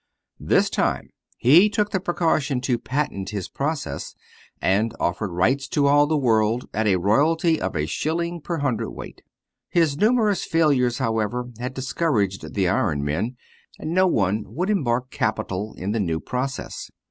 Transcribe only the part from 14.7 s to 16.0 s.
embark capital in the